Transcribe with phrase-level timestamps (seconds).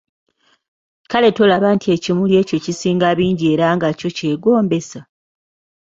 [1.11, 4.99] Kale tolaba nti ekimuli ekyo kisinga bingi era nga kyo kyegombesa?